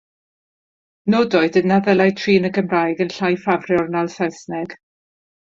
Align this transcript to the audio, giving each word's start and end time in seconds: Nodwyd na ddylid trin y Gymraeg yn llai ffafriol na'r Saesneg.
Nodwyd 1.13 1.59
na 1.71 1.77
ddylid 1.87 2.17
trin 2.21 2.49
y 2.49 2.51
Gymraeg 2.57 3.05
yn 3.07 3.13
llai 3.19 3.31
ffafriol 3.45 3.93
na'r 3.99 4.11
Saesneg. 4.17 4.77